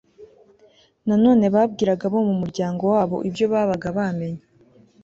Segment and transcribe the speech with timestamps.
[1.07, 4.43] nanone babwiraga abo mu muryango wabo ibyo babaga bamenye